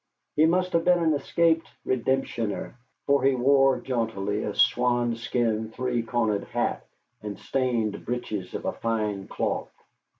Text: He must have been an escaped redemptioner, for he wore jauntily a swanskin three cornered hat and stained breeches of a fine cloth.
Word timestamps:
He 0.35 0.47
must 0.47 0.73
have 0.73 0.83
been 0.83 0.97
an 0.97 1.13
escaped 1.13 1.67
redemptioner, 1.85 2.73
for 3.05 3.21
he 3.23 3.35
wore 3.35 3.79
jauntily 3.79 4.41
a 4.43 4.55
swanskin 4.55 5.69
three 5.73 6.01
cornered 6.01 6.45
hat 6.45 6.83
and 7.21 7.37
stained 7.37 8.03
breeches 8.03 8.55
of 8.55 8.65
a 8.65 8.73
fine 8.73 9.27
cloth. 9.27 9.69